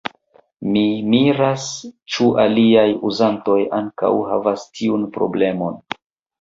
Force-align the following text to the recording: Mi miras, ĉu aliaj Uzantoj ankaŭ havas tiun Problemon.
Mi 0.75 0.81
miras, 1.13 1.65
ĉu 2.15 2.31
aliaj 2.45 2.87
Uzantoj 3.11 3.61
ankaŭ 3.83 4.13
havas 4.33 4.67
tiun 4.81 5.09
Problemon. 5.21 5.83